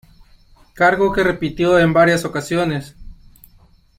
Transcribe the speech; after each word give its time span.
Cargo 0.73 1.13
que 1.13 1.23
repitió 1.23 1.77
en 1.77 1.93
varias 1.93 2.25
ocasiones. 2.25 2.95